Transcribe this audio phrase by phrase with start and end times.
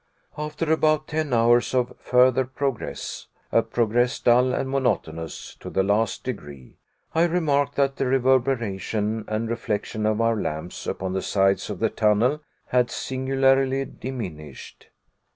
[0.35, 6.23] After about ten hours of further progress a progress dull and monotonous to the last
[6.23, 6.77] degree
[7.13, 11.91] I remarked that the reverberation, and reflection of our lamps upon the sides of the
[11.91, 14.87] tunnel, had singularly diminished.